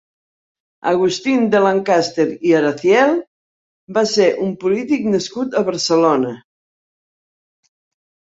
[0.91, 3.13] Agustín de Lancaster i Araciel
[3.99, 6.33] va ser un polític nascut a Barcelona.